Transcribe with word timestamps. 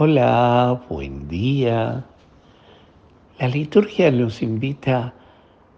Hola, 0.00 0.80
buen 0.88 1.26
día. 1.26 2.04
La 3.40 3.48
liturgia 3.48 4.12
nos 4.12 4.42
invita 4.42 5.12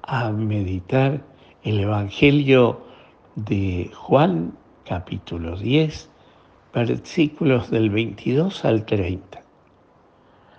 a 0.02 0.30
meditar 0.30 1.24
el 1.62 1.80
Evangelio 1.80 2.82
de 3.36 3.90
Juan, 3.94 4.52
capítulo 4.84 5.56
10, 5.56 6.10
versículos 6.74 7.70
del 7.70 7.88
22 7.88 8.62
al 8.66 8.84
30. 8.84 9.40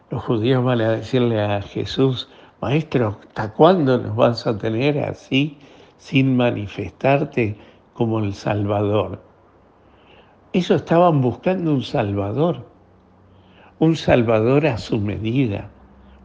Los 0.10 0.24
judíos 0.24 0.64
van 0.64 0.82
a 0.82 0.94
decirle 0.94 1.40
a 1.40 1.62
Jesús, 1.62 2.30
Maestro, 2.62 3.20
¿hasta 3.28 3.54
cuándo 3.54 4.00
nos 4.00 4.16
vas 4.16 4.48
a 4.48 4.58
tener 4.58 4.98
así 4.98 5.60
sin 6.00 6.36
manifestarte 6.36 7.56
como 7.94 8.22
el 8.22 8.34
Salvador? 8.34 9.22
Ellos 10.52 10.72
estaban 10.72 11.22
buscando 11.22 11.72
un 11.72 11.84
Salvador, 11.84 12.71
un 13.82 13.96
Salvador 13.96 14.68
a 14.68 14.78
su 14.78 15.00
medida, 15.00 15.72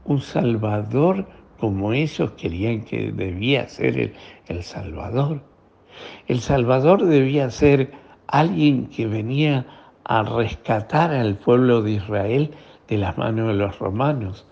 un 0.05 0.21
Salvador 0.21 1.27
como 1.59 1.95
ellos 1.95 2.33
querían 2.33 2.85
que 2.85 3.11
debía 3.13 3.67
ser 3.67 3.99
el, 3.99 4.13
el 4.49 4.63
Salvador. 4.63 5.41
El 6.27 6.41
Salvador 6.41 7.07
debía 7.07 7.49
ser 7.49 7.93
alguien 8.27 8.89
que 8.89 9.07
venía 9.07 9.65
a 10.05 10.23
rescatar 10.23 11.13
al 11.13 11.37
pueblo 11.37 11.81
de 11.81 11.93
Israel 11.93 12.51
de 12.89 12.99
las 12.99 13.17
manos 13.17 13.49
de 13.49 13.55
los 13.55 13.79
romanos. 13.79 14.47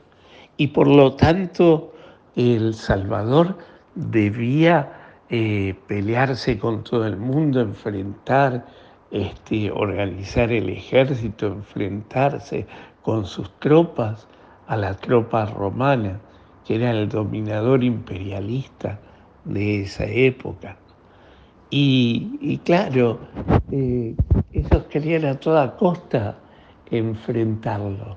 Y 0.57 0.69
por 0.69 0.87
lo 0.87 1.13
tanto, 1.13 1.93
el 2.37 2.73
Salvador 2.73 3.59
debía 3.97 5.21
eh, 5.29 5.75
pelearse 5.89 6.59
con 6.59 6.83
todo 6.83 7.07
el 7.07 7.19
mundo, 7.19 7.61
enfrentar 7.61 8.65
este, 9.11 9.71
organizar 9.71 10.51
el 10.51 10.71
ejército, 10.71 11.49
enfrentarse 11.49 12.67
con 13.05 13.27
sus 13.27 13.51
tropas 13.61 14.27
a 14.67 14.77
la 14.77 14.95
tropa 14.95 15.45
romana, 15.47 16.21
que 16.65 16.77
era 16.77 16.91
el 16.91 17.09
dominador 17.09 17.85
imperialista 17.85 18.99
de 19.45 19.83
esa 19.83 20.07
época. 20.07 20.79
Y, 21.71 22.59
claro, 22.65 23.19
eh, 23.71 24.15
ellos 24.53 24.85
querían 24.85 25.25
a 25.27 25.39
toda 25.39 25.77
costa 25.77 26.39
enfrentarlo, 26.91 28.17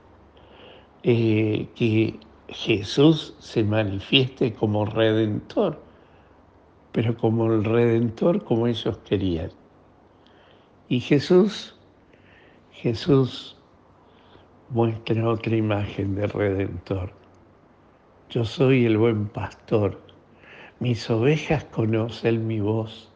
eh, 1.03 1.67
que 1.75 2.19
Jesús 2.49 3.35
se 3.39 3.63
manifieste 3.63 4.53
como 4.53 4.85
redentor, 4.85 5.81
pero 6.91 7.17
como 7.17 7.47
el 7.47 7.63
redentor 7.63 8.43
como 8.43 8.67
ellos 8.67 8.97
querían. 8.99 9.51
Y 10.87 11.01
Jesús, 11.01 11.75
Jesús 12.71 13.56
muestra 14.69 15.27
otra 15.27 15.55
imagen 15.55 16.15
de 16.15 16.27
redentor. 16.27 17.11
Yo 18.29 18.43
soy 18.43 18.85
el 18.85 18.97
buen 18.97 19.27
pastor. 19.27 20.01
Mis 20.79 21.09
ovejas 21.09 21.63
conocen 21.65 22.45
mi 22.45 22.59
voz 22.59 23.11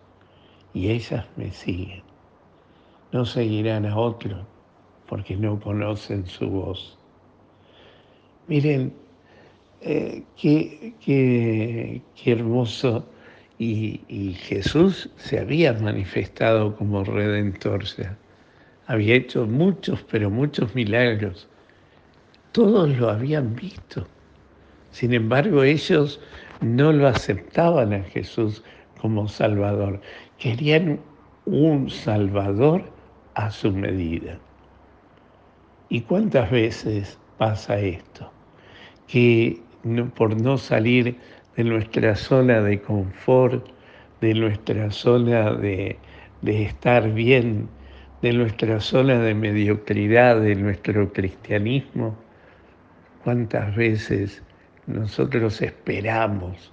y 0.74 0.90
ellas 0.90 1.26
me 1.36 1.52
siguen. 1.52 2.04
No 3.12 3.26
seguirán 3.26 3.86
a 3.86 3.98
otro 3.98 4.48
porque 5.08 5.36
no 5.36 5.60
conocen 5.60 6.26
su 6.26 6.48
voz. 6.50 6.98
Miren, 8.48 8.94
eh, 9.82 10.24
qué, 10.36 10.94
qué, 11.04 12.02
qué 12.16 12.32
hermoso 12.32 13.06
y, 13.64 14.34
Jesús 14.34 15.10
se 15.18 15.40
había 15.40 15.74
manifestado 15.74 16.76
como 16.76 17.04
redentor, 17.04 17.86
sea, 17.86 18.18
había 18.92 19.16
hecho 19.16 19.46
muchos, 19.46 20.04
pero 20.10 20.30
muchos 20.30 20.76
milagros. 20.76 21.48
Todos 22.52 22.98
lo 22.98 23.10
habían 23.10 23.56
visto. 23.56 24.06
Sin 24.92 25.14
embargo, 25.14 25.64
ellos 25.64 26.20
no 26.60 26.92
lo 26.92 27.08
aceptaban 27.08 27.94
a 27.94 28.04
Jesús 28.04 28.64
como 29.00 29.28
Salvador. 29.28 30.02
Querían 30.38 31.00
un 31.46 31.90
Salvador 31.90 32.84
a 33.36 33.50
su 33.50 33.72
medida. 33.72 34.38
¿Y 35.90 36.02
cuántas 36.02 36.52
veces 36.52 37.18
pasa 37.38 37.80
esto? 37.80 38.30
Que 39.08 39.62
por 40.16 40.40
no 40.40 40.58
salir 40.58 41.18
de 41.56 41.64
nuestra 41.64 42.16
zona 42.16 42.62
de 42.62 42.82
confort, 42.82 43.66
de 44.22 44.34
nuestra 44.34 44.92
zona 44.92 45.52
de, 45.54 45.98
estar 46.44 47.12
bien, 47.14 47.68
de 48.22 48.34
nuestra 48.34 48.80
zona 48.80 49.20
de 49.20 49.34
mediocridad, 49.34 50.40
de 50.40 50.56
nuestro 50.56 51.12
cristianismo. 51.12 52.16
¿Cuántas 53.24 53.76
veces 53.76 54.44
nosotros 54.86 55.62
esperamos 55.62 56.72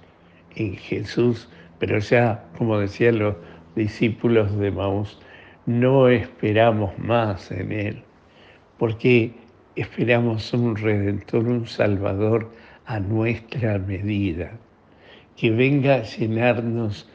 en 0.55 0.75
Jesús, 0.75 1.47
pero 1.79 1.99
ya, 1.99 2.45
como 2.57 2.77
decían 2.77 3.19
los 3.19 3.35
discípulos 3.75 4.57
de 4.59 4.71
Maús, 4.71 5.19
no 5.65 6.07
esperamos 6.07 6.97
más 6.99 7.51
en 7.51 7.71
Él, 7.71 8.03
porque 8.77 9.33
esperamos 9.75 10.53
un 10.53 10.75
redentor, 10.75 11.47
un 11.47 11.65
salvador 11.67 12.51
a 12.85 12.99
nuestra 12.99 13.77
medida 13.77 14.51
que 15.37 15.51
venga 15.51 15.95
a 15.95 16.03
llenarnos 16.03 17.09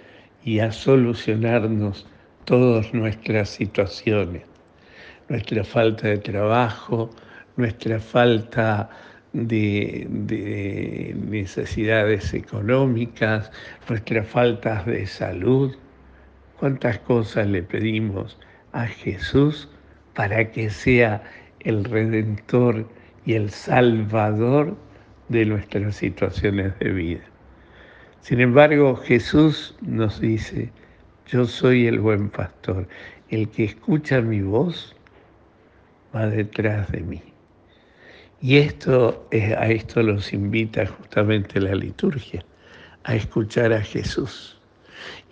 y 0.44 0.60
a 0.60 0.72
solucionarnos 0.72 2.06
todas 2.44 2.92
nuestras 2.92 3.48
situaciones, 3.48 4.42
nuestra 5.28 5.64
falta 5.64 6.08
de 6.08 6.18
trabajo, 6.18 7.10
nuestra 7.56 7.98
falta 7.98 8.90
de, 9.32 10.06
necesidades 11.28 12.34
económicas, 12.34 13.50
nuestras 13.88 14.26
faltas 14.26 14.86
de 14.86 15.06
salud. 15.06 15.74
¿Cuántas 16.58 16.98
cosas 17.00 17.48
le 17.48 17.62
pedimos 17.62 18.38
a 18.72 18.86
Jesús 18.86 19.68
para 20.14 20.50
que 20.50 20.70
sea 20.70 21.22
el 21.60 21.84
redentor 21.84 22.88
y 23.26 23.34
el 23.34 23.50
salvador 23.50 24.76
de 25.28 25.46
nuestras 25.46 25.96
situaciones 25.96 26.78
de 26.78 26.90
vida? 26.90 27.24
Sin 28.20 28.40
embargo, 28.40 28.96
Jesús 28.96 29.76
nos 29.82 30.20
dice, 30.20 30.72
yo 31.26 31.46
soy 31.46 31.86
el 31.86 32.00
buen 32.00 32.28
pastor, 32.28 32.86
el 33.30 33.48
que 33.48 33.64
escucha 33.64 34.20
mi 34.20 34.42
voz 34.42 34.94
va 36.14 36.26
detrás 36.26 36.90
de 36.92 37.00
mí. 37.00 37.22
Y 38.40 38.58
esto, 38.58 39.26
a 39.32 39.68
esto 39.68 40.02
los 40.02 40.32
invita 40.32 40.86
justamente 40.86 41.60
la 41.60 41.74
liturgia, 41.74 42.44
a 43.04 43.14
escuchar 43.14 43.72
a 43.72 43.80
Jesús 43.80 44.60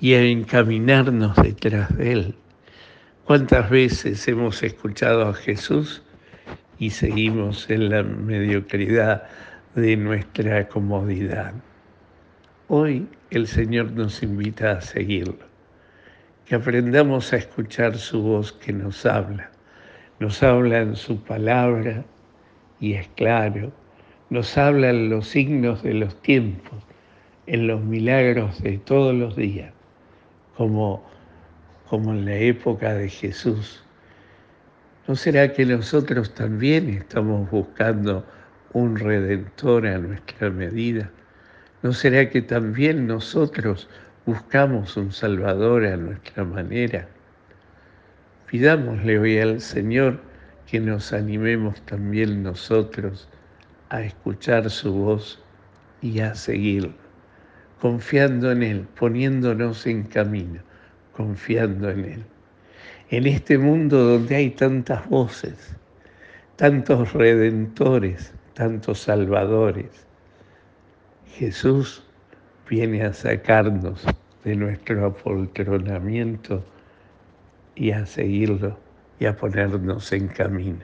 y 0.01 0.15
a 0.15 0.23
encaminarnos 0.23 1.37
detrás 1.37 1.95
de 1.97 2.13
Él. 2.13 2.35
¿Cuántas 3.25 3.69
veces 3.71 4.27
hemos 4.29 4.63
escuchado 4.63 5.29
a 5.29 5.35
Jesús 5.35 6.03
y 6.79 6.91
seguimos 6.91 7.69
en 7.71 7.91
la 7.91 8.03
mediocridad 8.03 9.25
de 9.75 9.97
nuestra 9.97 10.67
comodidad? 10.69 11.53
Hoy 12.69 13.07
el 13.31 13.47
Señor 13.47 13.93
nos 13.93 14.23
invita 14.23 14.73
a 14.73 14.81
seguirlo, 14.81 15.52
que 16.47 16.57
aprendamos 16.57 17.33
a 17.33 17.37
escuchar 17.37 17.97
su 17.97 18.23
voz 18.23 18.53
que 18.53 18.73
nos 18.73 19.07
habla. 19.07 19.51
Nos 20.19 20.43
habla 20.43 20.81
en 20.81 20.97
su 20.97 21.23
palabra 21.23 22.05
y 22.81 22.95
es 22.95 23.09
claro, 23.17 23.73
nos 24.31 24.57
habla 24.59 24.91
en 24.91 25.11
los 25.11 25.29
signos 25.29 25.83
de 25.83 25.95
los 25.95 26.21
tiempos, 26.23 26.83
en 27.47 27.67
los 27.67 27.83
milagros 27.83 28.61
de 28.63 28.79
todos 28.79 29.15
los 29.15 29.37
días, 29.37 29.73
como, 30.57 31.05
como 31.89 32.13
en 32.13 32.25
la 32.25 32.37
época 32.37 32.95
de 32.95 33.09
Jesús. 33.09 33.85
¿No 35.07 35.17
será 35.17 35.53
que 35.53 35.67
nosotros 35.67 36.35
también 36.35 36.89
estamos 36.89 37.51
buscando 37.51 38.25
un 38.73 38.97
redentor 38.97 39.87
a 39.87 39.99
nuestra 39.99 40.51
medida? 40.51 41.11
¿No 41.83 41.93
será 41.93 42.31
que 42.31 42.43
también 42.43 43.07
nosotros 43.07 43.89
buscamos 44.25 44.97
un 44.97 45.13
Salvador 45.13 45.85
a 45.85 45.97
nuestra 45.97 46.45
manera? 46.45 47.09
Pidámosle 48.51 49.19
hoy 49.19 49.39
al 49.39 49.61
Señor 49.61 50.21
que 50.67 50.79
nos 50.79 51.13
animemos 51.13 51.81
también 51.83 52.43
nosotros 52.43 53.29
a 53.89 54.03
escuchar 54.03 54.71
su 54.71 54.93
voz 54.93 55.43
y 56.01 56.21
a 56.21 56.35
seguirlo, 56.35 56.95
confiando 57.81 58.53
en 58.53 58.63
Él, 58.63 58.87
poniéndonos 58.99 59.87
en 59.87 60.05
camino, 60.05 60.61
confiando 61.13 61.91
en 61.91 62.05
Él. 62.05 62.25
En 63.11 63.27
este 63.27 63.59
mundo 63.59 63.99
donde 64.05 64.37
hay 64.37 64.51
tantas 64.51 65.09
voces, 65.09 65.75
tantos 66.57 67.13
redentores, 67.13 68.33
tantos 68.55 69.01
salvadores, 69.01 70.07
Jesús 71.27 72.05
viene 72.73 73.03
a 73.03 73.13
sacarnos 73.13 74.03
de 74.45 74.57
nuestro 74.57 75.05
apoltronamiento 75.05 76.65
y 77.75 77.91
a 77.91 78.07
seguirlo 78.07 78.79
y 79.21 79.27
a 79.27 79.37
ponernos 79.37 80.11
en 80.11 80.29
camino. 80.29 80.81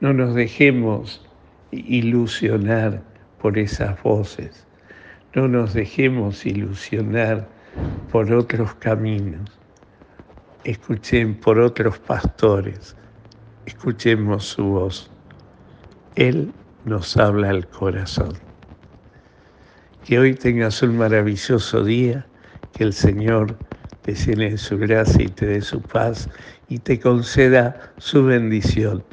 No 0.00 0.12
nos 0.12 0.34
dejemos 0.34 1.24
ilusionar 1.70 3.00
por 3.40 3.58
esas 3.58 4.02
voces. 4.02 4.66
No 5.36 5.46
nos 5.46 5.72
dejemos 5.72 6.44
ilusionar 6.44 7.46
por 8.10 8.32
otros 8.32 8.74
caminos. 8.74 9.56
Escuchen 10.64 11.36
por 11.36 11.60
otros 11.60 12.00
pastores. 12.00 12.96
Escuchemos 13.66 14.46
su 14.46 14.64
voz. 14.64 15.12
Él 16.16 16.52
nos 16.84 17.16
habla 17.16 17.50
al 17.50 17.68
corazón. 17.68 18.51
Que 20.04 20.18
hoy 20.18 20.34
tengas 20.34 20.82
un 20.82 20.98
maravilloso 20.98 21.84
día, 21.84 22.26
que 22.72 22.82
el 22.82 22.92
Señor 22.92 23.56
te 24.02 24.14
llene 24.14 24.50
de 24.50 24.58
su 24.58 24.76
gracia 24.76 25.22
y 25.22 25.28
te 25.28 25.46
dé 25.46 25.60
su 25.60 25.80
paz 25.80 26.28
y 26.68 26.80
te 26.80 26.98
conceda 26.98 27.92
su 27.98 28.24
bendición. 28.24 29.04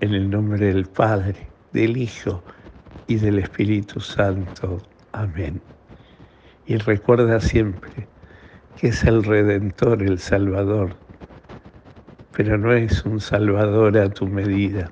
En 0.00 0.14
el 0.14 0.28
nombre 0.28 0.66
del 0.74 0.86
Padre, 0.86 1.36
del 1.72 1.96
Hijo 1.96 2.42
y 3.06 3.16
del 3.16 3.38
Espíritu 3.38 4.00
Santo. 4.00 4.82
Amén. 5.12 5.62
Y 6.66 6.76
recuerda 6.76 7.38
siempre 7.38 8.08
que 8.76 8.88
es 8.88 9.04
el 9.04 9.22
Redentor, 9.22 10.02
el 10.02 10.18
Salvador, 10.18 10.96
pero 12.32 12.58
no 12.58 12.72
es 12.72 13.04
un 13.04 13.20
Salvador 13.20 13.96
a 13.96 14.08
tu 14.08 14.26
medida, 14.26 14.90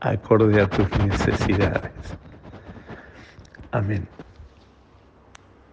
acorde 0.00 0.60
a 0.60 0.66
tus 0.68 0.88
necesidades. 0.98 2.18
Amén. 3.72 4.17